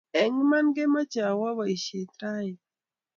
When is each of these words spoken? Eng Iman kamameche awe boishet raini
Eng 0.21 0.35
Iman 0.43 0.67
kamameche 0.75 1.21
awe 1.31 1.49
boishet 1.57 2.11
raini 2.21 2.61